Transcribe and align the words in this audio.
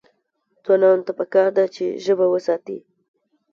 ځوانانو 0.63 1.05
ته 1.07 1.11
پکار 1.19 1.47
ده 1.57 1.63
چې، 1.75 1.85
ژبه 2.05 2.25
وساتي. 2.29 2.77